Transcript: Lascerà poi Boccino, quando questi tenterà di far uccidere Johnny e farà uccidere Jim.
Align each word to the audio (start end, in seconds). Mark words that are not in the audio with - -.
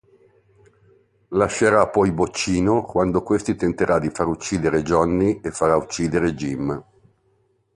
Lascerà 1.27 1.87
poi 1.89 2.11
Boccino, 2.11 2.81
quando 2.81 3.21
questi 3.21 3.55
tenterà 3.55 3.99
di 3.99 4.09
far 4.09 4.25
uccidere 4.25 4.81
Johnny 4.81 5.41
e 5.43 5.51
farà 5.51 5.75
uccidere 5.75 6.33
Jim. 6.33 6.83